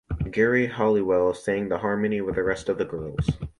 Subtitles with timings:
[0.31, 3.27] Geri Halliwell sang the harmony with the rest of the girls.